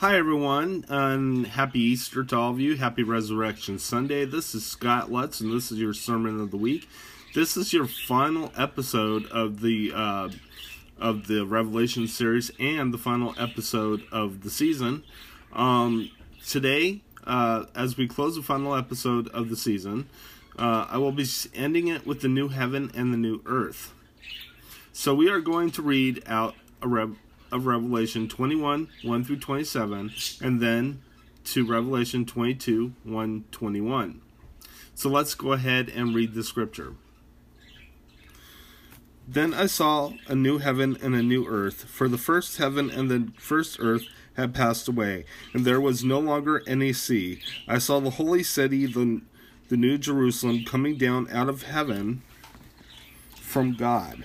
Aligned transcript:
Hi, 0.00 0.16
everyone, 0.16 0.84
and 0.88 1.44
happy 1.44 1.80
Easter 1.80 2.22
to 2.22 2.36
all 2.36 2.52
of 2.52 2.60
you. 2.60 2.76
Happy 2.76 3.02
Resurrection 3.02 3.80
Sunday. 3.80 4.24
This 4.24 4.54
is 4.54 4.64
Scott 4.64 5.10
Lutz, 5.10 5.40
and 5.40 5.52
this 5.52 5.72
is 5.72 5.80
your 5.80 5.92
sermon 5.92 6.40
of 6.40 6.52
the 6.52 6.56
week. 6.56 6.88
This 7.34 7.56
is 7.56 7.72
your 7.72 7.88
final 7.88 8.52
episode 8.56 9.26
of 9.26 9.60
the 9.60 9.90
uh, 9.92 10.28
of 11.00 11.26
the 11.26 11.44
Revelation 11.44 12.06
series 12.06 12.52
and 12.60 12.94
the 12.94 12.98
final 12.98 13.34
episode 13.40 14.04
of 14.12 14.44
the 14.44 14.50
season. 14.50 15.02
Um, 15.52 16.12
today, 16.46 17.00
uh, 17.26 17.64
as 17.74 17.96
we 17.96 18.06
close 18.06 18.36
the 18.36 18.42
final 18.42 18.76
episode 18.76 19.26
of 19.30 19.48
the 19.48 19.56
season, 19.56 20.08
uh, 20.56 20.86
I 20.88 20.98
will 20.98 21.10
be 21.10 21.26
ending 21.56 21.88
it 21.88 22.06
with 22.06 22.20
the 22.20 22.28
new 22.28 22.50
heaven 22.50 22.92
and 22.94 23.12
the 23.12 23.18
new 23.18 23.42
earth. 23.46 23.92
So 24.92 25.12
we 25.12 25.28
are 25.28 25.40
going 25.40 25.72
to 25.72 25.82
read 25.82 26.22
out 26.28 26.54
a 26.80 26.86
rev 26.86 27.16
of 27.50 27.66
Revelation 27.66 28.28
21, 28.28 28.88
1 29.02 29.24
through 29.24 29.38
27, 29.38 30.12
and 30.42 30.60
then 30.60 31.02
to 31.44 31.66
Revelation 31.66 32.26
22, 32.26 32.92
1 33.04 33.44
21. 33.50 34.20
So 34.94 35.08
let's 35.08 35.34
go 35.34 35.52
ahead 35.52 35.88
and 35.88 36.14
read 36.14 36.34
the 36.34 36.42
scripture. 36.42 36.94
Then 39.26 39.52
I 39.52 39.66
saw 39.66 40.12
a 40.26 40.34
new 40.34 40.58
heaven 40.58 40.96
and 41.02 41.14
a 41.14 41.22
new 41.22 41.46
earth, 41.46 41.84
for 41.84 42.08
the 42.08 42.18
first 42.18 42.56
heaven 42.56 42.90
and 42.90 43.10
the 43.10 43.30
first 43.38 43.78
earth 43.78 44.04
had 44.38 44.54
passed 44.54 44.88
away, 44.88 45.24
and 45.52 45.64
there 45.64 45.80
was 45.80 46.02
no 46.02 46.18
longer 46.18 46.62
any 46.66 46.92
sea. 46.92 47.40
I 47.66 47.78
saw 47.78 48.00
the 48.00 48.10
holy 48.10 48.42
city, 48.42 48.86
the, 48.86 49.20
the 49.68 49.76
new 49.76 49.98
Jerusalem, 49.98 50.64
coming 50.64 50.96
down 50.96 51.28
out 51.30 51.48
of 51.48 51.64
heaven 51.64 52.22
from 53.36 53.74
God, 53.74 54.24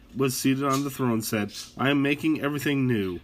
was 0.15 0.37
seated 0.37 0.63
on 0.63 0.83
the 0.83 0.89
throne 0.89 1.21
said, 1.21 1.53
I 1.77 1.89
am 1.89 2.01
making 2.01 2.41
everything 2.41 2.87
new. 2.87 3.19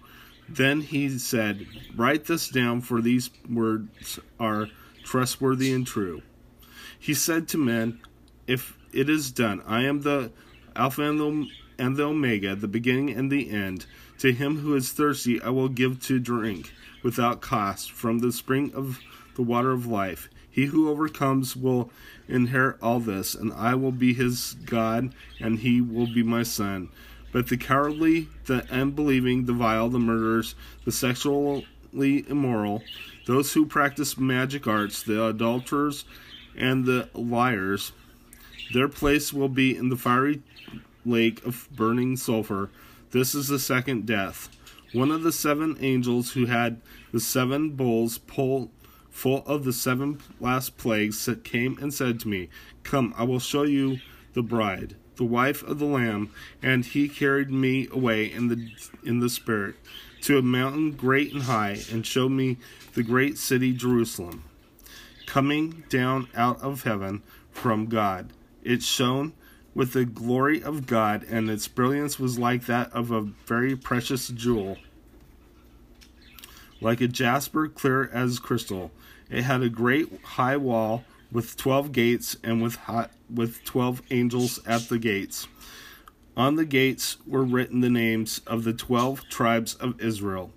Then 0.49 0.81
he 0.81 1.17
said, 1.19 1.67
Write 1.95 2.25
this 2.25 2.49
down, 2.49 2.81
for 2.81 3.02
these 3.02 3.29
words 3.49 4.19
are 4.39 4.69
trustworthy 5.03 5.73
and 5.73 5.85
true. 5.85 6.21
He 6.97 7.13
said 7.13 7.47
to 7.49 7.57
men, 7.57 7.99
If 8.47 8.77
it 8.94 9.09
is 9.09 9.31
done, 9.31 9.61
I 9.66 9.83
am 9.83 10.02
the 10.02 10.31
Alpha 10.75 11.03
and 11.03 11.19
the, 11.19 11.47
and 11.77 11.97
the 11.97 12.03
Omega, 12.03 12.55
the 12.55 12.67
beginning 12.67 13.09
and 13.11 13.31
the 13.31 13.49
end. 13.49 13.85
To 14.19 14.31
him 14.31 14.59
who 14.59 14.75
is 14.75 14.91
thirsty, 14.91 15.41
I 15.41 15.49
will 15.49 15.69
give 15.69 16.01
to 16.03 16.19
drink 16.19 16.72
without 17.03 17.41
cost 17.41 17.91
from 17.91 18.19
the 18.19 18.31
spring 18.31 18.72
of 18.73 18.99
the 19.35 19.44
water 19.44 19.72
of 19.72 19.85
life. 19.85 20.29
He 20.58 20.66
who 20.66 20.89
overcomes 20.89 21.55
will 21.55 21.91
inherit 22.27 22.77
all 22.81 23.00
this, 23.00 23.36
and 23.36 23.53
I 23.53 23.75
will 23.75 23.91
be 23.91 24.16
his 24.16 24.55
God, 24.66 25.13
and 25.39 25.59
he 25.59 25.81
will 25.81 26.11
be 26.11 26.23
my 26.23 26.41
son. 26.41 26.89
But 27.31 27.45
the 27.45 27.58
cowardly, 27.58 28.30
the 28.47 28.66
unbelieving, 28.72 29.45
the 29.45 29.53
vile, 29.53 29.88
the 29.88 30.00
murderers, 30.00 30.55
the 30.83 30.91
sexually 30.91 31.63
immoral, 32.28 32.81
those 33.28 33.53
who 33.53 33.68
practice 33.68 34.18
magic 34.18 34.66
arts, 34.66 35.03
the 35.03 35.23
adulterers, 35.28 36.06
and 36.57 36.85
the 36.85 37.07
liars, 37.13 37.91
their 38.74 38.88
place 38.88 39.31
will 39.31 39.50
be 39.50 39.78
in 39.78 39.89
the 39.89 39.95
fiery 39.95 40.41
lake 41.06 41.45
of 41.45 41.69
burning 41.72 42.18
sulfur. 42.18 42.72
This 43.12 43.35
is 43.35 43.47
the 43.47 43.59
second 43.59 44.07
death. 44.07 44.50
One 44.91 45.12
of 45.12 45.22
the 45.22 45.31
seven 45.31 45.78
angels 45.81 46.31
who 46.31 46.47
had 46.47 46.81
the 47.12 47.19
seven 47.19 47.69
bowls 47.69 48.18
pulled 48.18 48.72
full 49.17 49.41
of 49.47 49.63
the 49.63 49.73
seven 49.73 50.19
last 50.39 50.78
plagues, 50.78 51.28
came 51.44 51.75
and 51.81 51.91
said 51.91 52.19
to 52.19 52.28
me, 52.28 52.50
Come, 52.83 53.16
I 53.17 53.23
will 53.23 53.39
show 53.39 53.63
you 53.63 53.97
the 54.33 54.44
bride, 54.44 54.95
the 55.16 55.23
wife 55.23 55.63
of 55.63 55.79
the 55.79 55.85
Lamb. 55.85 56.31
And 56.61 56.85
he 56.85 57.09
carried 57.09 57.50
me 57.50 57.88
away 57.91 58.31
in 58.31 58.47
the 58.47 58.69
in 59.03 59.19
the 59.19 59.29
spirit 59.29 59.75
to 60.22 60.38
a 60.38 60.44
mountain 60.44 60.91
great 60.91 61.33
and 61.33 61.44
high, 61.44 61.79
and 61.91 62.06
showed 62.06 62.31
me 62.31 62.57
the 62.94 63.01
great 63.01 63.39
city 63.39 63.73
Jerusalem, 63.73 64.44
coming 65.25 65.83
down 65.89 66.27
out 66.35 66.61
of 66.61 66.83
heaven 66.83 67.23
from 67.50 67.88
God. 67.88 68.33
It 68.61 68.83
shone 68.83 69.33
with 69.73 69.94
the 69.94 70.06
glory 70.06 70.61
of 70.61 70.85
God, 70.85 71.25
and 71.27 71.50
its 71.50 71.67
brilliance 71.67 72.19
was 72.19 72.38
like 72.38 72.67
that 72.67 72.91
of 72.94 73.09
a 73.09 73.22
very 73.22 73.75
precious 73.75 74.27
jewel 74.27 74.77
like 76.81 77.01
a 77.01 77.07
jasper 77.07 77.67
clear 77.67 78.09
as 78.13 78.39
crystal. 78.39 78.91
It 79.29 79.43
had 79.43 79.61
a 79.61 79.69
great 79.69 80.23
high 80.23 80.57
wall 80.57 81.03
with 81.31 81.57
twelve 81.57 81.91
gates 81.91 82.38
and 82.43 82.61
with 82.61 82.77
with 83.29 83.63
twelve 83.63 84.01
angels 84.11 84.59
at 84.65 84.89
the 84.89 84.99
gates. 84.99 85.47
On 86.35 86.55
the 86.55 86.65
gates 86.65 87.17
were 87.25 87.43
written 87.43 87.81
the 87.81 87.89
names 87.89 88.41
of 88.45 88.63
the 88.63 88.73
twelve 88.73 89.27
tribes 89.29 89.73
of 89.75 89.99
Israel. 89.99 90.51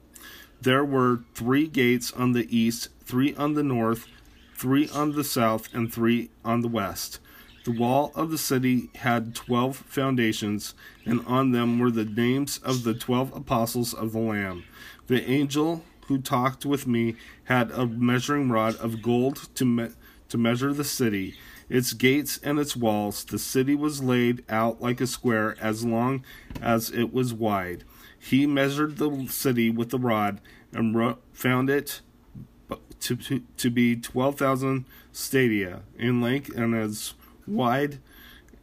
There 0.60 0.84
were 0.84 1.24
three 1.34 1.66
gates 1.66 2.12
on 2.12 2.32
the 2.32 2.54
east, 2.54 2.90
three 3.02 3.34
on 3.34 3.54
the 3.54 3.62
north, 3.62 4.06
three 4.54 4.90
on 4.90 5.12
the 5.12 5.24
south, 5.24 5.74
and 5.74 5.92
three 5.92 6.30
on 6.44 6.60
the 6.60 6.68
west. 6.68 7.18
The 7.64 7.72
wall 7.72 8.12
of 8.14 8.30
the 8.30 8.38
city 8.38 8.90
had 8.96 9.34
twelve 9.34 9.76
foundations, 9.76 10.74
and 11.04 11.24
on 11.26 11.52
them 11.52 11.78
were 11.78 11.90
the 11.90 12.04
names 12.04 12.58
of 12.58 12.84
the 12.84 12.94
twelve 12.94 13.34
apostles 13.34 13.94
of 13.94 14.12
the 14.12 14.18
Lamb. 14.18 14.64
The 15.06 15.28
angel 15.28 15.82
who 16.10 16.18
talked 16.18 16.66
with 16.66 16.88
me 16.88 17.14
had 17.44 17.70
a 17.70 17.86
measuring 17.86 18.50
rod 18.50 18.74
of 18.78 19.00
gold 19.00 19.48
to, 19.54 19.64
me- 19.64 19.90
to 20.28 20.36
measure 20.36 20.72
the 20.72 20.82
city, 20.82 21.36
its 21.68 21.92
gates 21.92 22.40
and 22.42 22.58
its 22.58 22.74
walls. 22.74 23.22
The 23.22 23.38
city 23.38 23.76
was 23.76 24.02
laid 24.02 24.44
out 24.50 24.82
like 24.82 25.00
a 25.00 25.06
square 25.06 25.54
as 25.60 25.84
long 25.84 26.24
as 26.60 26.90
it 26.90 27.12
was 27.12 27.32
wide. 27.32 27.84
He 28.18 28.44
measured 28.44 28.96
the 28.96 29.28
city 29.28 29.70
with 29.70 29.90
the 29.90 30.00
rod 30.00 30.40
and 30.72 30.96
ro- 30.96 31.18
found 31.32 31.70
it 31.70 32.00
to, 32.98 33.14
to, 33.14 33.44
to 33.56 33.70
be 33.70 33.94
12,000 33.94 34.86
stadia 35.12 35.82
in 35.96 36.20
length 36.20 36.50
and 36.56 36.74
as 36.74 37.14
wide 37.46 38.00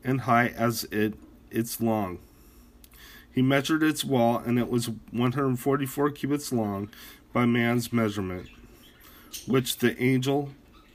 and 0.04 0.22
high 0.22 0.50
as 0.50 0.84
it 0.92 1.14
its 1.50 1.80
long. 1.80 2.20
He 3.38 3.44
measured 3.44 3.84
its 3.84 4.04
wall, 4.04 4.40
and 4.40 4.58
it 4.58 4.68
was 4.68 4.90
144 4.90 6.10
cubits 6.10 6.52
long 6.52 6.90
by 7.34 7.46
man's 7.46 7.94
measurement, 7.94 8.48
which 9.46 9.78
the 9.78 10.02
angel 10.02 10.50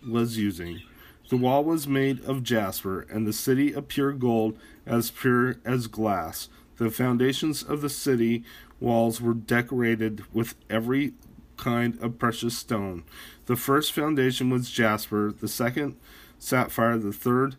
was 0.09 0.38
using. 0.38 0.82
The 1.28 1.37
wall 1.37 1.65
was 1.65 1.87
made 1.87 2.25
of 2.25 2.43
jasper, 2.43 3.06
and 3.10 3.26
the 3.26 3.32
city 3.32 3.72
of 3.72 3.88
pure 3.88 4.12
gold, 4.12 4.59
as 4.84 5.10
pure 5.10 5.56
as 5.65 5.87
glass. 5.87 6.48
The 6.76 6.91
foundations 6.91 7.62
of 7.62 7.81
the 7.81 7.88
city 7.88 8.44
walls 8.81 9.21
were 9.21 9.34
decorated 9.34 10.25
with 10.34 10.56
every 10.69 11.15
kind 11.56 11.98
of 12.03 12.19
precious 12.19 12.59
stone. 12.59 13.04
The 13.47 13.56
first 13.56 13.92
foundation 13.92 14.50
was 14.50 14.71
jasper, 14.71 15.32
the 15.32 15.48
second 15.48 15.97
sapphire, 16.38 16.98
the 16.98 17.12
third 17.12 17.56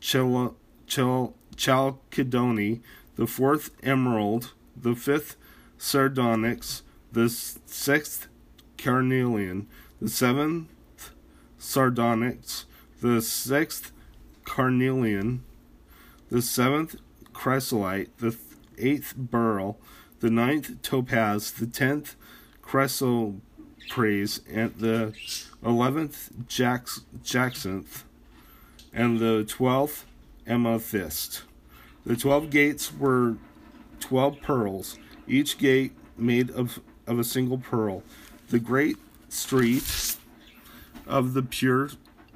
chalcedony, 0.00 1.34
the 3.16 3.26
fourth 3.26 3.70
emerald, 3.82 4.52
the 4.76 4.94
fifth 4.94 5.36
sardonyx, 5.76 6.82
the 7.12 7.28
sixth 7.28 8.28
carnelian, 8.78 9.66
the 10.00 10.08
seventh 10.08 10.68
sardonyx, 11.58 12.66
the 13.00 13.20
sixth 13.20 13.92
carnelian, 14.44 15.42
the 16.30 16.42
seventh 16.42 16.96
chrysolite, 17.32 18.16
the 18.18 18.36
eighth 18.78 19.14
beryl, 19.16 19.78
the 20.20 20.30
ninth 20.30 20.80
topaz, 20.82 21.52
the 21.52 21.66
tenth 21.66 22.16
chrysoprase, 22.62 24.40
and 24.50 24.74
the 24.76 25.14
eleventh 25.64 26.30
jacinth, 26.46 28.04
and 28.92 29.18
the 29.18 29.44
twelfth 29.44 30.06
amethyst. 30.46 31.42
The 32.06 32.16
twelve 32.16 32.50
gates 32.50 32.92
were 32.94 33.36
twelve 33.98 34.40
pearls, 34.40 34.98
each 35.26 35.58
gate 35.58 35.92
made 36.16 36.50
of 36.50 36.80
of 37.10 37.18
a 37.18 37.24
single 37.24 37.58
pearl. 37.58 38.02
The 38.48 38.60
great 38.60 38.96
street 39.28 40.16
of 41.06 41.34
the 41.34 41.42
pure 41.42 41.90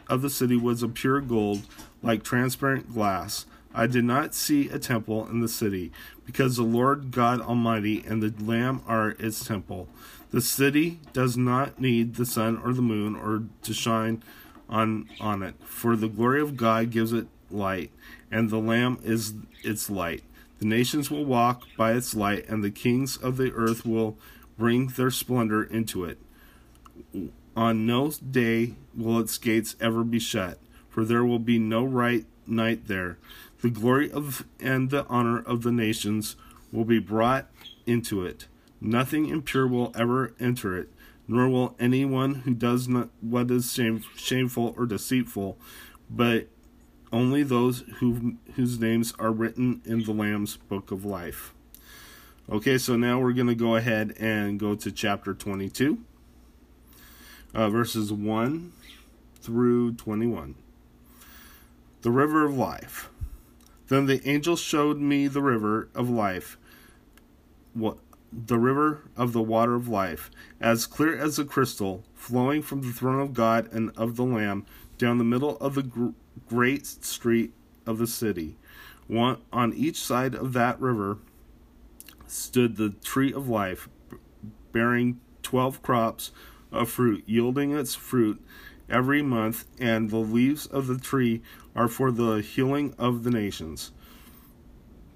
of 0.09 0.21
the 0.21 0.31
city 0.31 0.57
was 0.57 0.83
of 0.83 0.95
pure 0.95 1.21
gold, 1.21 1.63
like 2.03 2.23
transparent 2.23 2.93
glass. 2.93 3.47
I 3.75 3.87
did 3.87 4.05
not 4.05 4.35
see 4.35 4.69
a 4.69 4.79
temple 4.79 5.27
in 5.29 5.41
the 5.41 5.49
city, 5.49 5.93
because 6.27 6.57
the 6.57 6.63
Lord 6.63 7.11
God 7.11 7.41
Almighty 7.41 8.05
and 8.07 8.23
the 8.23 8.35
Lamb 8.45 8.83
are 8.87 9.11
its 9.19 9.45
temple. 9.45 9.89
The 10.31 10.41
city 10.41 11.01
does 11.13 11.37
not 11.37 11.81
need 11.81 12.17
the 12.17 12.27
sun 12.27 12.61
or 12.65 12.73
the 12.73 12.83
moon 12.83 13.17
or 13.17 13.45
to 13.63 13.73
shine 13.73 14.23
on 14.69 15.09
on 15.21 15.43
it, 15.43 15.55
for 15.65 15.97
the 15.97 16.09
glory 16.09 16.41
of 16.41 16.57
God 16.57 16.91
gives 16.91 17.13
it 17.13 17.27
light, 17.51 17.91
and 18.31 18.51
the 18.51 18.59
Lamb 18.59 18.99
is 19.03 19.35
its 19.63 19.89
light. 19.89 20.23
The 20.59 20.67
nations 20.67 21.11
will 21.11 21.25
walk 21.25 21.65
by 21.77 21.93
its 21.93 22.15
light, 22.15 22.49
and 22.49 22.63
the 22.63 22.71
kings 22.71 23.17
of 23.17 23.37
the 23.37 23.53
earth 23.53 23.85
will 23.85 24.17
bring 24.57 24.89
their 24.89 25.11
splendor 25.11 25.63
into 25.63 26.05
it. 26.05 26.19
On 27.57 27.87
no 27.87 28.11
day 28.11 28.75
will 28.97 29.21
its 29.21 29.39
gates 29.39 29.77
ever 29.81 30.05
be 30.05 30.19
shut, 30.19 30.59
for 30.89 31.05
there 31.05 31.25
will 31.25 31.39
be 31.39 31.59
no 31.59 31.85
right 31.85 32.27
night 32.47 32.87
there. 32.87 33.19
The 33.63 33.71
glory 33.71 34.11
of 34.11 34.45
and 34.61 34.91
the 34.91 35.07
honor 35.07 35.41
of 35.41 35.63
the 35.63 35.73
nations 35.73 36.37
will 36.73 36.85
be 36.85 36.99
brought 36.99 37.49
into 37.87 38.25
it. 38.25 38.47
Nothing 38.81 39.29
impure 39.29 39.67
will 39.67 39.93
ever 39.97 40.35
enter 40.39 40.77
it, 40.77 40.91
nor 41.27 41.49
will 41.49 41.75
anyone 41.79 42.35
who 42.37 42.55
does 42.55 42.89
not 42.89 43.09
what 43.21 43.51
is 43.51 43.73
shame, 43.73 44.05
shameful 44.17 44.75
or 44.77 44.85
deceitful, 44.85 45.57
but 46.11 46.49
only 47.13 47.43
those 47.43 47.85
who, 47.99 48.35
whose 48.57 48.79
names 48.79 49.15
are 49.19 49.31
written 49.31 49.81
in 49.85 50.03
the 50.03 50.13
Lamb's 50.13 50.57
book 50.57 50.91
of 50.91 51.05
life. 51.05 51.54
Okay, 52.51 52.77
so 52.77 52.95
now 52.95 53.19
we're 53.19 53.33
going 53.33 53.47
to 53.47 53.55
go 53.55 53.75
ahead 53.75 54.15
and 54.19 54.61
go 54.61 54.75
to 54.75 54.93
chapter 54.93 55.33
22, 55.33 55.99
uh, 57.55 57.71
verses 57.71 58.13
1 58.13 58.71
through 59.41 59.95
21. 59.95 60.55
The 62.03 62.11
river 62.11 62.45
of 62.45 62.55
life. 62.55 63.09
Then 63.89 64.05
the 64.05 64.27
angel 64.29 64.57
showed 64.57 64.99
me 64.99 65.27
the 65.27 65.41
river 65.41 65.89
of 65.95 66.11
life, 66.11 66.59
what 67.73 67.97
the 68.31 68.59
river 68.59 69.01
of 69.17 69.33
the 69.33 69.43
water 69.43 69.75
of 69.75 69.89
life, 69.89 70.31
as 70.61 70.85
clear 70.85 71.17
as 71.17 71.39
a 71.39 71.47
crystal, 71.47 72.05
flowing 72.15 72.61
from 72.61 72.83
the 72.83 72.93
throne 72.93 73.21
of 73.21 73.33
God 73.33 73.73
and 73.73 73.91
of 73.97 74.17
the 74.17 74.25
Lamb 74.25 74.67
down 74.99 75.17
the 75.17 75.25
middle 75.25 75.57
of 75.59 75.77
the 75.77 75.83
gr- 75.83 76.09
great 76.47 76.85
street 76.85 77.55
of 77.87 77.97
the 77.97 78.07
city. 78.07 78.57
One 79.07 79.39
on 79.51 79.73
each 79.73 79.97
side 79.97 80.35
of 80.35 80.53
that 80.53 80.79
river 80.79 81.17
stood 82.35 82.77
the 82.77 82.91
tree 82.91 83.33
of 83.33 83.49
life, 83.49 83.89
bearing 84.73 85.21
twelve 85.43 85.83
crops 85.83 86.33
of 86.73 86.91
fruit, 86.91 87.23
yielding 87.27 87.73
its 87.73 87.95
fruit 87.95 88.45
every 88.89 89.23
month, 89.23 89.65
and 89.79 90.11
the 90.11 90.19
leaves 90.19 90.67
of 90.67 90.87
the 90.87 90.99
tree 90.99 91.43
are 91.75 91.89
for 91.89 92.11
the 92.11 92.41
healing 92.41 92.95
of 92.99 93.23
the 93.23 93.31
nations. 93.31 93.93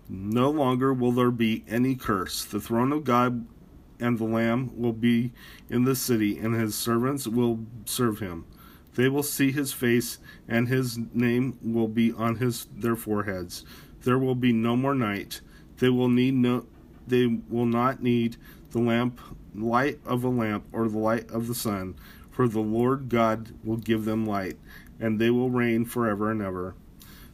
No 0.09 0.49
longer 0.49 0.95
will 0.95 1.13
there 1.13 1.31
be 1.31 1.65
any 1.69 1.95
curse. 1.95 2.45
The 2.45 2.61
throne 2.61 2.93
of 2.93 3.05
God 3.05 3.47
and 4.01 4.17
the 4.19 4.25
Lamb 4.25 4.71
will 4.77 4.93
be 4.93 5.33
in 5.69 5.85
the 5.85 5.97
city, 5.97 6.39
and 6.39 6.55
his 6.55 6.75
servants 6.75 7.27
will 7.27 7.67
serve 7.85 8.21
him. 8.21 8.45
They 8.95 9.09
will 9.09 9.23
see 9.23 9.53
his 9.53 9.73
face, 9.73 10.19
and 10.49 10.69
his 10.69 10.99
name 11.13 11.59
will 11.63 11.89
be 11.89 12.13
on 12.13 12.37
his 12.37 12.67
their 12.75 12.97
foreheads. 12.97 13.65
There 14.03 14.19
will 14.19 14.35
be 14.35 14.53
no 14.53 14.77
more 14.77 14.95
night. 14.95 15.41
They 15.79 15.89
will 15.89 16.09
need 16.09 16.35
no 16.35 16.67
they 17.09 17.27
will 17.27 17.67
not 17.67 18.03
need 18.03 18.37
the 18.71 18.81
lamp 18.81 19.21
light 19.55 19.99
of 20.05 20.25
a 20.25 20.29
lamp 20.29 20.65
or 20.73 20.89
the 20.89 20.99
light 20.99 21.31
of 21.31 21.47
the 21.47 21.55
sun, 21.55 21.95
for 22.31 22.49
the 22.49 22.61
Lord 22.61 23.09
God 23.09 23.51
will 23.65 23.77
give 23.77 24.05
them 24.05 24.27
light, 24.27 24.59
and 25.01 25.19
they 25.19 25.31
will 25.31 25.51
reign 25.51 25.85
forever 25.85 26.31
and 26.31 26.43
ever. 26.43 26.75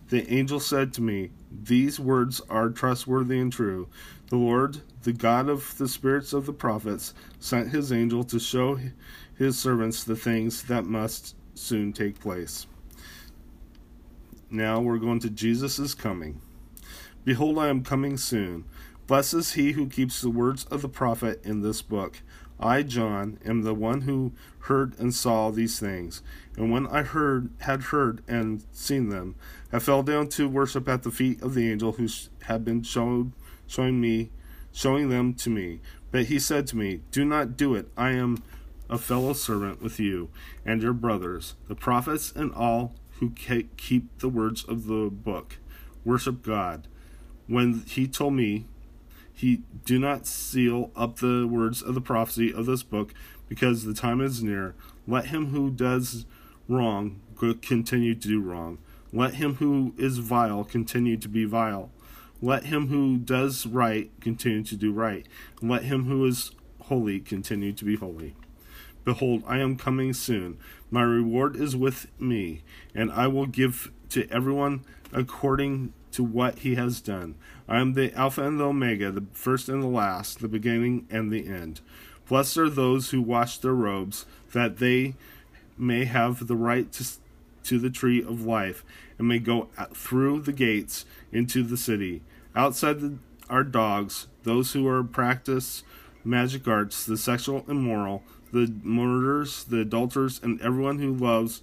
The 0.09 0.31
angel 0.33 0.61
said 0.61 0.93
to 0.95 1.03
me, 1.03 1.31
These 1.51 1.99
words 1.99 2.41
are 2.49 2.69
trustworthy 2.71 3.39
and 3.39 3.53
true. 3.53 3.89
The 4.29 4.37
Lord, 4.37 4.81
the 5.03 5.13
God 5.13 5.49
of 5.49 5.77
the 5.79 5.89
spirits 5.89 6.33
of 6.33 6.47
the 6.47 6.53
prophets, 6.53 7.15
sent 7.39 7.71
his 7.71 7.93
angel 7.93 8.25
to 8.25 8.39
show 8.39 8.79
his 9.37 9.59
servants 9.59 10.05
the 10.05 10.17
things 10.17 10.63
that 10.65 10.85
must 10.85 11.35
soon 11.55 11.93
take 11.93 12.21
place. 12.21 12.67
Now 14.51 14.81
we're 14.81 14.99
going 14.99 15.21
to 15.21 15.31
Jesus 15.31 15.95
coming. 15.95 16.41
Behold, 17.25 17.59
I 17.59 17.69
am 17.69 17.83
coming 17.83 18.17
soon. 18.17 18.65
Blessed 19.07 19.35
is 19.35 19.53
he 19.53 19.73
who 19.73 19.87
keeps 19.87 20.21
the 20.21 20.31
words 20.31 20.65
of 20.67 20.83
the 20.83 20.89
prophet 20.89 21.45
in 21.45 21.61
this 21.61 21.83
book. 21.83 22.23
I, 22.59 22.83
John, 22.83 23.39
am 23.45 23.63
the 23.63 23.75
one 23.75 24.03
who 24.03 24.33
heard 24.61 24.99
and 24.99 25.13
saw 25.13 25.51
these 25.51 25.79
things. 25.79 26.23
And 26.57 26.73
when 26.73 26.87
I 26.87 27.03
heard, 27.03 27.51
had 27.59 27.85
heard 27.85 28.23
and 28.27 28.65
seen 28.73 29.11
them, 29.11 29.35
I 29.73 29.79
fell 29.79 30.03
down 30.03 30.29
to 30.29 30.49
worship 30.49 30.89
at 30.89 31.03
the 31.03 31.11
feet 31.11 31.43
of 31.43 31.55
the 31.55 31.71
angel 31.71 31.93
who 31.93 32.09
had 32.45 32.65
been 32.65 32.83
showed, 32.83 33.33
showing 33.67 34.01
me, 34.01 34.31
showing 34.73 35.11
them 35.11 35.35
to 35.35 35.51
me. 35.51 35.81
But 36.11 36.27
he 36.27 36.39
said 36.39 36.67
to 36.69 36.77
me, 36.77 37.01
Do 37.11 37.25
not 37.25 37.57
do 37.57 37.75
it. 37.75 37.89
I 37.97 38.13
am 38.13 38.43
a 38.89 38.99
fellow 38.99 39.33
servant 39.33 39.83
with 39.83 39.99
you 39.99 40.31
and 40.65 40.81
your 40.81 40.93
brothers, 40.93 41.57
the 41.69 41.75
prophets, 41.75 42.33
and 42.35 42.55
all 42.55 42.95
who 43.19 43.31
keep 43.31 44.19
the 44.19 44.29
words 44.29 44.65
of 44.65 44.87
the 44.87 45.11
book. 45.11 45.59
Worship 46.05 46.43
God. 46.43 46.89
When 47.47 47.83
he 47.87 48.07
told 48.07 48.35
me, 48.35 48.67
he 49.35 49.63
do 49.85 49.99
not 49.99 50.27
seal 50.27 50.91
up 50.95 51.17
the 51.17 51.47
words 51.47 51.83
of 51.83 51.95
the 51.95 52.01
prophecy 52.01 52.53
of 52.53 52.67
this 52.67 52.83
book, 52.83 53.13
because 53.49 53.85
the 53.85 53.95
time 53.95 54.21
is 54.21 54.43
near. 54.43 54.75
Let 55.07 55.27
him 55.27 55.49
who 55.49 55.71
does 55.71 56.25
wrong 56.69 57.21
continue 57.61 58.15
to 58.15 58.29
do 58.29 58.41
wrong. 58.41 58.79
Let 59.13 59.35
him 59.35 59.57
who 59.57 59.95
is 59.99 60.19
vile 60.19 60.65
continue 60.65 61.17
to 61.19 61.29
be 61.29 61.45
vile. 61.45 61.91
Let 62.41 62.65
him 62.65 62.89
who 62.89 63.19
does 63.19 63.67
right 63.67 64.11
continue 64.21 64.63
to 64.65 64.77
do 64.77 64.93
right. 64.93 65.27
Let 65.61 65.85
him 65.85 66.05
who 66.05 66.25
is 66.25 66.53
holy 66.83 67.21
continue 67.21 67.73
to 67.73 67.85
be 67.85 67.97
holy. 67.97 68.35
Behold, 69.05 69.43
I 69.47 69.59
am 69.59 69.77
coming 69.77 70.15
soon. 70.15 70.59
My 70.91 71.03
reward 71.03 71.57
is 71.57 71.77
with 71.77 72.07
me, 72.19 72.63
and 72.95 73.13
I 73.13 73.27
will 73.27 73.47
give 73.47 73.91
to 74.11 74.29
everyone 74.31 74.85
according 75.13 75.93
to 76.15 76.23
what 76.25 76.61
he 76.61 76.77
has 76.77 77.01
done. 77.01 77.35
I 77.69 77.81
am 77.81 77.95
the 77.95 78.13
Alpha 78.15 78.47
and 78.47 78.61
the 78.61 78.65
Omega, 78.65 79.11
the 79.11 79.27
first 79.33 79.69
and 79.69 79.83
the 79.83 79.89
last, 79.89 80.41
the 80.41 80.49
beginning 80.49 81.07
and 81.11 81.33
the 81.33 81.49
end. 81.49 81.81
Blessed 82.29 82.57
are 82.57 82.71
those 82.71 83.11
who 83.11 83.21
wash 83.21 83.59
their 83.59 83.75
robes, 83.75 84.25
that 84.53 84.79
they 84.79 85.15
may 85.77 86.05
have 86.05 86.47
the 86.47 86.57
right 86.57 86.91
to, 86.93 87.05
to 87.65 87.79
the 87.81 87.91
tree 87.91 88.23
of 88.23 88.47
life, 88.47 88.85
and 89.19 89.27
may 89.27 89.41
go 89.41 89.69
through 89.93 90.43
the 90.43 90.53
gates 90.53 91.05
into 91.33 91.65
the 91.65 91.77
city. 91.77 92.23
Outside 92.55 93.01
the, 93.01 93.19
are 93.51 93.65
dogs, 93.65 94.29
those 94.45 94.73
who 94.73 94.87
are 94.87 95.03
practice 95.03 95.83
magic 96.25 96.69
arts, 96.69 97.05
the 97.05 97.17
sexual 97.17 97.65
immoral, 97.69 98.23
the 98.53 98.73
murderers, 98.83 99.65
the 99.65 99.81
adulterers, 99.81 100.41
and 100.43 100.61
everyone 100.63 101.01
who 101.01 101.13
loves 101.13 101.63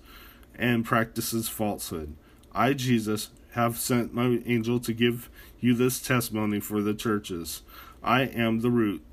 and 0.56 0.86
practices 0.86 1.48
falsehood. 1.48 2.14
I, 2.54 2.74
Jesus, 2.74 3.30
have 3.52 3.78
sent 3.78 4.14
my 4.14 4.42
angel 4.46 4.80
to 4.80 4.94
give 4.94 5.30
you 5.60 5.74
this 5.74 6.02
testimony 6.02 6.60
for 6.60 6.82
the 6.82 6.94
churches. 6.94 7.62
I 8.04 8.22
am 8.24 8.60
the 8.60 8.72
root 8.72 9.04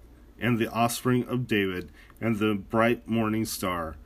and 0.40 0.58
the 0.58 0.70
offspring 0.70 1.26
of 1.28 1.46
David 1.46 1.90
and 2.20 2.38
the 2.38 2.54
bright 2.54 3.08
morning 3.08 3.44
star. 3.44 3.96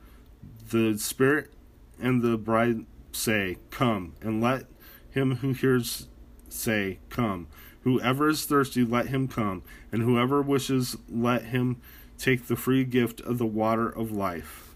The 0.69 0.97
Spirit 0.97 1.51
and 1.99 2.21
the 2.21 2.37
bride 2.37 2.85
say, 3.11 3.57
Come, 3.69 4.15
and 4.21 4.41
let 4.41 4.65
him 5.11 5.37
who 5.37 5.53
hears 5.53 6.07
say, 6.49 6.99
Come. 7.09 7.47
Whoever 7.83 8.29
is 8.29 8.45
thirsty, 8.45 8.83
let 8.83 9.07
him 9.07 9.27
come, 9.27 9.61
and 9.91 10.03
whoever 10.03 10.41
wishes, 10.41 10.95
let 11.09 11.45
him 11.45 11.81
take 12.17 12.47
the 12.47 12.55
free 12.55 12.85
gift 12.85 13.19
of 13.21 13.37
the 13.37 13.45
water 13.45 13.89
of 13.89 14.11
life. 14.11 14.73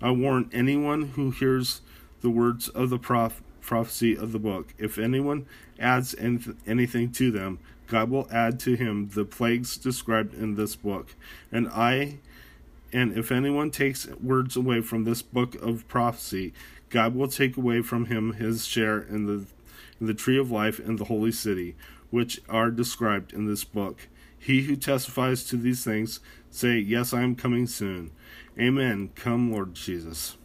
I 0.00 0.10
warn 0.12 0.48
anyone 0.52 1.08
who 1.08 1.30
hears 1.30 1.82
the 2.20 2.30
words 2.30 2.68
of 2.68 2.88
the 2.88 2.98
prof- 2.98 3.42
prophecy 3.68 4.16
of 4.16 4.32
the 4.32 4.38
book. 4.38 4.72
If 4.78 4.98
anyone 4.98 5.46
adds 5.78 6.14
anything 6.16 7.12
to 7.12 7.30
them, 7.30 7.58
God 7.86 8.08
will 8.10 8.26
add 8.32 8.58
to 8.60 8.74
him 8.74 9.10
the 9.10 9.26
plagues 9.26 9.76
described 9.76 10.34
in 10.34 10.54
this 10.54 10.74
book. 10.74 11.14
And 11.52 11.68
I 11.68 12.16
and 12.94 13.16
if 13.16 13.30
anyone 13.30 13.70
takes 13.70 14.06
words 14.22 14.56
away 14.56 14.80
from 14.80 15.04
this 15.04 15.20
book 15.20 15.54
of 15.56 15.86
prophecy, 15.86 16.54
God 16.88 17.14
will 17.14 17.28
take 17.28 17.58
away 17.58 17.82
from 17.82 18.06
him 18.06 18.32
his 18.32 18.64
share 18.64 19.00
in 19.00 19.26
the 19.26 19.44
in 20.00 20.06
the 20.06 20.14
tree 20.14 20.38
of 20.38 20.50
life 20.50 20.78
and 20.78 20.98
the 20.98 21.04
holy 21.04 21.32
city, 21.32 21.76
which 22.10 22.40
are 22.48 22.70
described 22.70 23.34
in 23.34 23.46
this 23.46 23.64
book. 23.64 24.08
He 24.38 24.62
who 24.62 24.76
testifies 24.76 25.44
to 25.44 25.56
these 25.58 25.84
things 25.84 26.20
say, 26.50 26.78
Yes, 26.78 27.12
I 27.12 27.20
am 27.20 27.34
coming 27.36 27.66
soon. 27.66 28.12
Amen. 28.58 29.10
Come, 29.14 29.52
Lord 29.52 29.74
Jesus. 29.74 30.38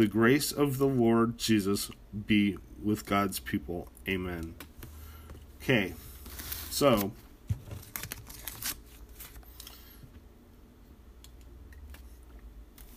The 0.00 0.06
grace 0.06 0.50
of 0.50 0.78
the 0.78 0.86
Lord 0.86 1.36
Jesus 1.36 1.90
be 2.26 2.56
with 2.82 3.04
God's 3.04 3.38
people. 3.38 3.88
Amen. 4.08 4.54
Okay, 5.60 5.92
so 6.70 7.12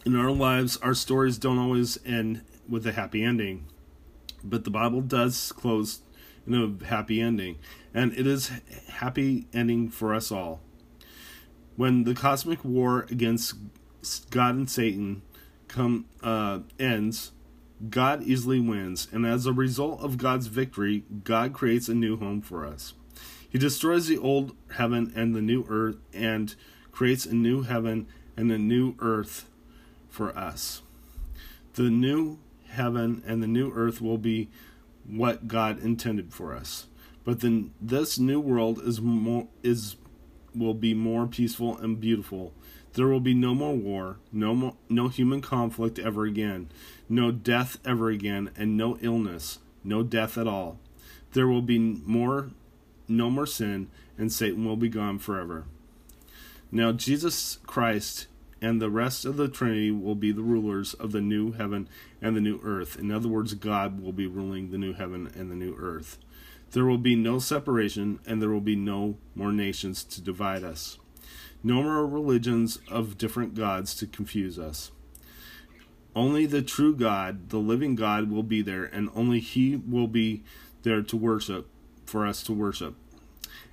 in 0.05 0.15
our 0.15 0.31
lives, 0.31 0.77
our 0.77 0.93
stories 0.93 1.37
don't 1.37 1.59
always 1.59 1.99
end 2.05 2.45
with 2.69 2.87
a 2.87 2.93
happy 2.93 3.21
ending, 3.21 3.65
but 4.41 4.63
the 4.63 4.71
Bible 4.71 5.01
does 5.01 5.51
close 5.51 6.03
in 6.47 6.53
a 6.53 6.85
happy 6.85 7.19
ending, 7.19 7.57
and 7.93 8.13
it 8.13 8.25
is 8.25 8.49
happy 8.87 9.47
ending 9.51 9.89
for 9.89 10.13
us 10.15 10.31
all. 10.31 10.61
when 11.75 12.03
the 12.03 12.13
cosmic 12.13 12.63
war 12.63 13.05
against 13.09 13.55
God 14.29 14.55
and 14.55 14.69
Satan 14.69 15.21
come 15.73 16.05
uh, 16.21 16.59
ends, 16.79 17.31
God 17.89 18.23
easily 18.23 18.59
wins, 18.59 19.07
and 19.11 19.25
as 19.25 19.45
a 19.45 19.53
result 19.53 20.01
of 20.01 20.17
God's 20.17 20.47
victory, 20.47 21.03
God 21.23 21.53
creates 21.53 21.89
a 21.89 21.93
new 21.93 22.15
home 22.17 22.41
for 22.41 22.65
us. 22.65 22.93
He 23.49 23.57
destroys 23.57 24.07
the 24.07 24.17
old 24.17 24.55
heaven 24.75 25.11
and 25.15 25.35
the 25.35 25.41
new 25.41 25.65
earth 25.69 25.97
and 26.13 26.55
creates 26.91 27.25
a 27.25 27.35
new 27.35 27.63
heaven 27.63 28.07
and 28.37 28.51
a 28.51 28.57
new 28.57 28.95
earth 28.99 29.49
for 30.09 30.35
us. 30.37 30.81
The 31.73 31.83
new 31.83 32.39
heaven 32.69 33.23
and 33.25 33.43
the 33.43 33.47
new 33.47 33.71
earth 33.73 34.01
will 34.01 34.17
be 34.17 34.49
what 35.07 35.47
God 35.47 35.83
intended 35.83 36.33
for 36.33 36.55
us. 36.55 36.87
But 37.23 37.41
then 37.41 37.73
this 37.81 38.19
new 38.19 38.39
world 38.39 38.79
is 38.83 39.01
more 39.01 39.47
is 39.61 39.95
will 40.55 40.73
be 40.73 40.93
more 40.93 41.25
peaceful 41.25 41.77
and 41.77 41.99
beautiful. 41.99 42.53
There 42.93 43.07
will 43.07 43.19
be 43.19 43.33
no 43.33 43.55
more 43.55 43.75
war, 43.75 44.17
no 44.31 44.53
more, 44.53 44.75
no 44.87 45.07
human 45.07 45.41
conflict 45.41 45.97
ever 45.97 46.25
again, 46.25 46.69
no 47.09 47.31
death 47.31 47.77
ever 47.83 48.09
again, 48.09 48.51
and 48.55 48.77
no 48.77 48.97
illness, 49.01 49.59
no 49.83 50.03
death 50.03 50.37
at 50.37 50.47
all. 50.47 50.79
There 51.33 51.47
will 51.47 51.63
be 51.63 51.79
more 51.79 52.51
no 53.07 53.29
more 53.29 53.45
sin, 53.45 53.89
and 54.17 54.31
Satan 54.31 54.65
will 54.65 54.77
be 54.77 54.89
gone 54.89 55.19
forever. 55.19 55.65
Now 56.71 56.91
Jesus 56.91 57.59
Christ 57.65 58.27
and 58.61 58.81
the 58.81 58.89
rest 58.89 59.25
of 59.25 59.35
the 59.35 59.49
Trinity 59.49 59.91
will 59.91 60.15
be 60.15 60.31
the 60.31 60.41
rulers 60.41 60.93
of 60.93 61.11
the 61.11 61.21
new 61.21 61.51
heaven 61.51 61.89
and 62.21 62.35
the 62.35 62.41
new 62.41 62.61
earth. 62.63 62.97
In 62.97 63.11
other 63.11 63.27
words, 63.27 63.53
God 63.55 64.01
will 64.01 64.13
be 64.13 64.25
ruling 64.25 64.71
the 64.71 64.77
new 64.77 64.93
heaven 64.93 65.31
and 65.35 65.51
the 65.51 65.55
new 65.55 65.75
earth. 65.77 66.17
There 66.71 66.85
will 66.85 66.97
be 66.97 67.15
no 67.15 67.39
separation, 67.39 68.19
and 68.25 68.41
there 68.41 68.49
will 68.49 68.61
be 68.61 68.75
no 68.75 69.17
more 69.35 69.51
nations 69.51 70.03
to 70.05 70.21
divide 70.21 70.63
us. 70.63 70.97
No 71.63 71.81
more 71.81 72.05
religions 72.05 72.79
of 72.89 73.17
different 73.17 73.55
gods 73.55 73.95
to 73.95 74.05
confuse 74.05 74.59
us. 74.59 74.91
Only 76.15 76.45
the 76.45 76.61
true 76.61 76.93
God, 76.93 77.49
the 77.49 77.57
living 77.57 77.95
God, 77.95 78.29
will 78.29 78.43
be 78.43 78.61
there, 78.61 78.83
and 78.83 79.09
only 79.15 79.39
He 79.39 79.77
will 79.77 80.07
be 80.07 80.43
there 80.83 81.01
to 81.01 81.17
worship, 81.17 81.67
for 82.05 82.27
us 82.27 82.43
to 82.43 82.53
worship. 82.53 82.95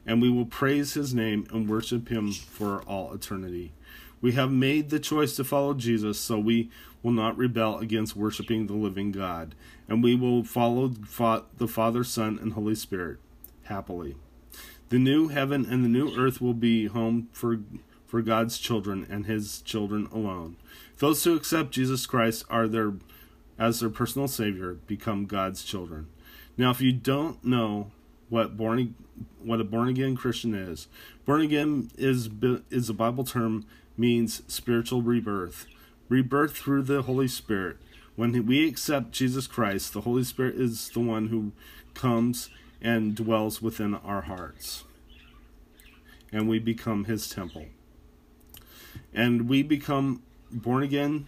And 0.07 0.23
we 0.23 0.31
will 0.31 0.47
praise 0.47 0.95
His 0.95 1.13
name 1.13 1.47
and 1.53 1.69
worship 1.69 2.09
Him 2.09 2.33
for 2.33 2.83
all 2.83 3.13
eternity. 3.13 3.73
We 4.23 4.33
have 4.33 4.53
made 4.53 4.91
the 4.91 5.01
choice 5.01 5.35
to 5.37 5.45
follow 5.45 5.75
Jesus, 5.75 6.19
so 6.21 6.39
we 6.39 6.71
will 7.03 7.13
not 7.13 7.37
rebel 7.37 7.79
against 7.79 8.15
worshiping 8.15 8.67
the 8.67 8.75
living 8.75 9.11
God, 9.11 9.55
and 9.89 10.03
we 10.03 10.15
will 10.15 10.45
follow 10.45 10.89
the 10.89 11.69
Father, 11.69 12.05
Son, 12.05 12.39
and 12.41 12.53
Holy 12.53 12.75
Spirit 12.75 13.19
happily. 13.65 14.15
The 14.91 14.99
new 14.99 15.29
heaven 15.29 15.67
and 15.69 15.85
the 15.85 15.89
new 15.89 16.15
earth 16.19 16.41
will 16.41 16.55
be 16.55 16.87
home 16.87 17.29
for 17.33 17.61
for 18.07 18.23
God's 18.23 18.59
children 18.59 19.07
and 19.09 19.27
his 19.27 19.63
children 19.63 20.09
alone. 20.13 20.57
Those 20.99 21.23
who 21.23 21.37
accept 21.37 21.71
Jesus 21.71 22.07
Christ 22.07 22.45
are 22.51 22.67
their 22.67 22.95
as 23.57 23.81
their 23.81 23.89
personal 23.89 24.27
savior 24.27 24.75
become 24.89 25.27
God's 25.27 25.63
children. 25.63 26.09
Now 26.57 26.71
if 26.71 26.81
you 26.81 26.93
don't 26.93 27.43
know 27.45 27.93
what 28.29 28.57
born 28.57 28.97
what 29.43 29.61
a 29.61 29.65
born 29.65 29.89
again 29.89 30.17
Christian 30.17 30.55
is, 30.55 30.89
born 31.25 31.41
again 31.41 31.93
is 31.97 32.29
is 32.71 32.91
a 32.91 32.95
Bible 32.95 33.23
term 33.23 33.65
means 33.97 34.43
spiritual 34.49 35.03
rebirth 35.03 35.67
rebirth 36.09 36.57
through 36.57 36.83
the 36.83 37.03
Holy 37.03 37.29
Spirit. 37.29 37.77
When 38.17 38.45
we 38.45 38.67
accept 38.67 39.13
Jesus 39.13 39.47
Christ, 39.47 39.93
the 39.93 40.01
Holy 40.01 40.25
Spirit 40.25 40.57
is 40.57 40.91
the 40.91 41.01
one 41.01 41.29
who 41.29 41.53
comes 41.95 42.51
and 42.83 43.15
dwells 43.15 43.61
within 43.61 43.95
our 43.95 44.23
hearts. 44.23 44.85
And 46.33 46.49
we 46.49 46.59
become 46.59 47.05
his 47.05 47.29
temple. 47.29 47.67
And 49.13 49.49
we 49.49 49.63
become 49.63 50.23
born 50.51 50.83
again 50.83 51.27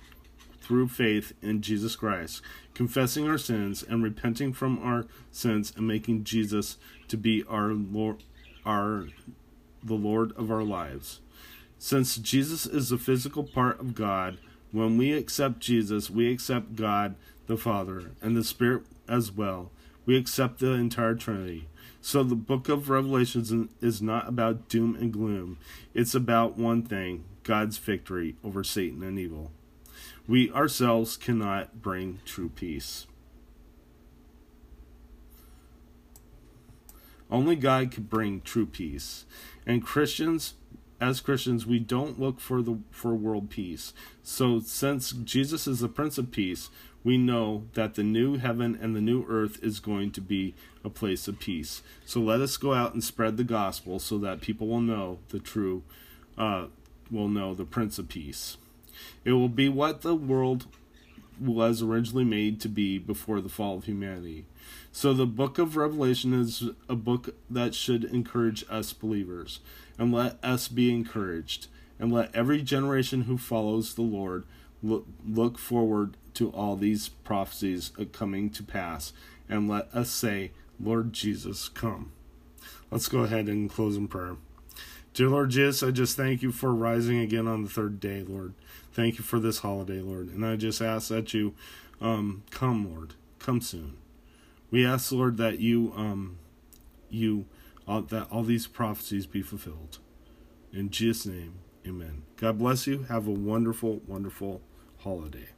through 0.61 0.89
faith 0.89 1.33
in 1.43 1.61
Jesus 1.61 1.97
Christ, 1.97 2.41
confessing 2.75 3.29
our 3.29 3.39
sins 3.39 3.83
and 3.83 4.03
repenting 4.03 4.53
from 4.53 4.79
our 4.83 5.07
sins 5.31 5.73
and 5.77 5.87
making 5.87 6.25
Jesus 6.25 6.79
to 7.09 7.17
be 7.17 7.45
our 7.49 7.69
Lord 7.69 8.23
our 8.65 9.09
the 9.83 9.95
Lord 9.95 10.33
of 10.37 10.51
our 10.51 10.63
lives. 10.63 11.21
Since 11.79 12.17
Jesus 12.19 12.65
is 12.65 12.91
the 12.91 12.99
physical 12.99 13.43
part 13.43 13.81
of 13.81 13.95
God, 13.95 14.39
when 14.71 14.97
we 14.97 15.13
accept 15.13 15.59
Jesus, 15.59 16.09
we 16.09 16.33
accept 16.33 16.77
God 16.77 17.17
the 17.49 17.57
Father 17.57 18.13
and 18.23 18.37
the 18.37 18.45
Spirit 18.45 18.85
as 19.09 19.33
well. 19.33 19.73
We 20.05 20.17
accept 20.17 20.59
the 20.59 20.73
entire 20.73 21.15
Trinity. 21.15 21.69
So 22.01 22.23
the 22.23 22.35
book 22.35 22.69
of 22.69 22.91
Revelations 22.91 23.53
is 23.81 24.03
not 24.03 24.29
about 24.29 24.69
doom 24.69 24.97
and 24.97 25.13
gloom. 25.13 25.59
It's 25.95 26.15
about 26.15 26.59
one 26.59 26.83
thing 26.83 27.25
God's 27.45 27.79
victory 27.79 28.37
over 28.43 28.65
Satan 28.65 29.03
and 29.03 29.19
evil. 29.19 29.53
We 30.27 30.51
ourselves 30.51 31.17
cannot 31.17 31.83
bring 31.83 32.21
true 32.25 32.49
peace. 32.49 33.07
Only 37.31 37.57
God 37.57 37.93
can 37.93 38.05
bring 38.05 38.41
true 38.41 38.67
peace. 38.67 39.25
And 39.67 39.85
Christians 39.85 40.55
as 41.03 41.21
Christians, 41.21 41.67
we 41.67 41.81
don't 41.81 42.21
look 42.21 42.39
for 42.39 42.63
the 42.63 42.79
for 42.93 43.13
world 43.13 43.51
peace. 43.51 43.93
So 44.23 44.61
since 44.61 45.11
Jesus 45.11 45.67
is 45.67 45.81
the 45.81 45.89
Prince 45.89 46.17
of 46.17 46.31
Peace, 46.31 46.71
we 47.05 47.19
know 47.19 47.65
that 47.75 47.95
the 47.95 48.03
new 48.03 48.37
heaven 48.39 48.79
and 48.81 48.95
the 48.95 49.01
new 49.01 49.25
earth 49.29 49.63
is 49.63 49.81
going 49.81 50.11
to 50.13 50.21
be 50.21 50.55
a 50.85 50.91
place 50.91 51.27
of 51.29 51.39
peace. 51.39 51.83
So 52.05 52.21
let 52.21 52.41
us 52.41 52.57
go 52.57 52.75
out 52.75 52.95
and 52.95 53.03
spread 53.03 53.37
the 53.37 53.45
gospel 53.45 53.99
so 53.99 54.19
that 54.19 54.41
people 54.41 54.69
will 54.69 54.81
know 54.81 55.19
the 55.31 55.39
true 55.39 55.83
uh, 56.39 56.67
will 57.11 57.29
know 57.29 57.55
the 57.55 57.65
Prince 57.65 57.99
of 57.99 58.09
Peace. 58.09 58.57
It 59.25 59.33
will 59.33 59.49
be 59.49 59.69
what 59.69 60.03
the 60.03 60.15
world 60.15 60.67
was 61.41 61.83
originally 61.83 62.25
made 62.25 62.61
to 62.61 62.69
be 62.69 62.99
before 62.99 63.41
the 63.41 63.49
fall 63.49 63.79
of 63.79 63.85
humanity. 63.85 64.47
So 64.93 65.13
the 65.13 65.27
book 65.27 65.59
of 65.59 65.77
Revelation 65.77 66.33
is 66.33 66.71
a 66.89 66.95
book 66.95 67.35
that 67.51 67.75
should 67.75 68.05
encourage 68.05 68.65
us 68.71 68.93
believers 68.93 69.61
and 69.99 70.13
let 70.13 70.43
us 70.43 70.69
be 70.69 70.93
encouraged, 70.93 71.67
and 71.99 72.13
let 72.13 72.35
every 72.35 72.63
generation 72.63 73.23
who 73.23 73.37
follows 73.39 73.95
the 73.95 74.03
Lord 74.03 74.45
look, 74.83 75.07
look 75.27 75.59
forward 75.59 76.17
to 76.35 76.51
all 76.51 76.77
these 76.77 77.09
prophecies 77.09 77.93
coming 78.13 78.51
to 78.51 78.63
pass, 78.63 79.13
and 79.49 79.69
let 79.69 79.93
us 79.95 80.11
say, 80.11 80.53
Lord 80.81 81.13
Jesus, 81.13 81.69
come. 81.69 82.13
Let's 82.91 83.09
go 83.09 83.21
ahead 83.21 83.49
and 83.49 83.71
close 83.71 83.97
in 83.97 84.09
prayer. 84.09 84.37
Dear 85.15 85.29
Lord 85.29 85.51
Jesus, 85.51 85.83
I 85.83 85.91
just 85.91 86.17
thank 86.17 86.43
you 86.43 86.53
for 86.53 86.75
rising 86.75 87.19
again 87.19 87.47
on 87.47 87.63
the 87.63 87.69
third 87.69 88.01
day, 88.01 88.23
Lord. 88.27 88.55
Thank 88.93 89.19
you 89.19 89.25
for 89.25 89.39
this 89.39 89.59
holiday, 89.59 90.01
Lord. 90.01 90.29
And 90.29 90.45
I 90.45 90.57
just 90.57 90.81
ask 90.81 91.09
that 91.09 91.35
you 91.35 91.55
um, 92.01 92.45
come, 92.51 92.95
Lord. 92.95 93.15
Come 93.39 93.61
soon. 93.61 93.97
We 94.71 94.87
ask, 94.87 95.13
Lord, 95.13 95.37
that 95.37 95.59
you 95.61 95.93
um, 95.97 96.39
you 97.11 97.45
all, 97.87 98.03
that 98.03 98.29
all 98.31 98.43
these 98.43 98.67
prophecies 98.67 99.27
be 99.27 99.43
fulfilled. 99.43 99.99
In 100.73 100.89
Jesus' 100.91 101.27
name, 101.27 101.55
amen. 101.87 102.23
God 102.37 102.59
bless 102.59 102.87
you. 102.87 103.05
Have 103.05 103.27
a 103.27 103.33
wonderful, 103.33 104.01
wonderful 104.07 104.63
holiday. 105.01 105.49